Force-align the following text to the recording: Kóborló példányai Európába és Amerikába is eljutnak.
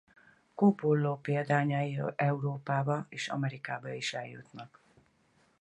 Kóborló 0.55 1.17
példányai 1.21 2.01
Európába 2.15 3.05
és 3.09 3.27
Amerikába 3.29 3.93
is 3.93 4.13
eljutnak. 4.13 4.81